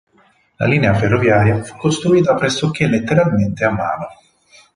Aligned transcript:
La 0.57 0.65
linea 0.65 0.95
ferroviaria 0.95 1.61
fu 1.61 1.77
costruita 1.77 2.33
pressoché 2.33 2.87
letteralmente 2.87 3.63
a 3.65 3.69
mano. 3.69 4.07